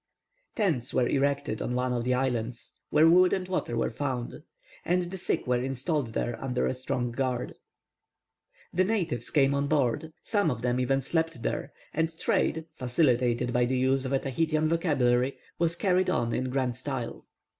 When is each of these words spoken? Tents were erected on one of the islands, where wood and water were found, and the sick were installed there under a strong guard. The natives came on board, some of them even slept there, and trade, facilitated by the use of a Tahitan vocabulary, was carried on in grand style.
Tents 0.55 0.95
were 0.95 1.07
erected 1.07 1.61
on 1.61 1.75
one 1.75 1.93
of 1.93 2.03
the 2.03 2.15
islands, 2.15 2.73
where 2.89 3.07
wood 3.07 3.33
and 3.33 3.47
water 3.47 3.77
were 3.77 3.91
found, 3.91 4.41
and 4.83 5.03
the 5.11 5.17
sick 5.19 5.45
were 5.45 5.61
installed 5.61 6.15
there 6.15 6.43
under 6.43 6.65
a 6.65 6.73
strong 6.73 7.11
guard. 7.11 7.53
The 8.73 8.83
natives 8.83 9.29
came 9.29 9.53
on 9.53 9.67
board, 9.67 10.11
some 10.23 10.49
of 10.49 10.63
them 10.63 10.79
even 10.79 11.01
slept 11.01 11.43
there, 11.43 11.71
and 11.93 12.17
trade, 12.17 12.65
facilitated 12.73 13.53
by 13.53 13.65
the 13.65 13.77
use 13.77 14.03
of 14.03 14.11
a 14.13 14.17
Tahitan 14.17 14.69
vocabulary, 14.69 15.37
was 15.59 15.75
carried 15.75 16.09
on 16.09 16.33
in 16.33 16.49
grand 16.49 16.75
style. 16.75 17.27